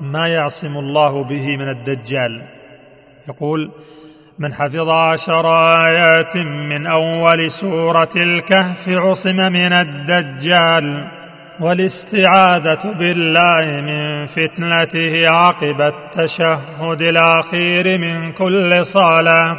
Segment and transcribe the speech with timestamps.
[0.00, 2.42] ما يعصم الله به من الدجال.
[3.28, 3.70] يقول
[4.38, 5.46] من حفظ عشر
[5.86, 11.08] آيات من أول سورة الكهف عصم من الدجال
[11.60, 19.56] والاستعاذة بالله من فتنته عقب التشهد الأخير من كل صلاة